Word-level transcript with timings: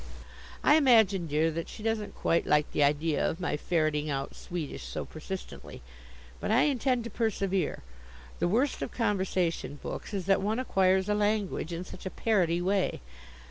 "I 0.63 0.77
imagine, 0.77 1.27
dear, 1.27 1.51
that 1.51 1.69
she 1.69 1.83
doesn't 1.83 2.15
quite 2.15 2.47
like 2.47 2.71
the 2.71 2.83
idea 2.83 3.23
of 3.23 3.39
my 3.39 3.55
ferreting 3.55 4.09
out 4.09 4.33
Swedish 4.33 4.81
so 4.83 5.05
persistently. 5.05 5.83
But 6.39 6.49
I 6.49 6.63
intend 6.63 7.03
to 7.03 7.11
persevere. 7.11 7.83
The 8.39 8.47
worst 8.47 8.81
of 8.81 8.89
conversation 8.91 9.75
books 9.75 10.11
is 10.11 10.25
that 10.25 10.41
one 10.41 10.57
acquires 10.57 11.07
a 11.07 11.13
language 11.13 11.71
in 11.71 11.83
such 11.85 12.07
a 12.07 12.09
parroty 12.09 12.63
way. 12.63 12.99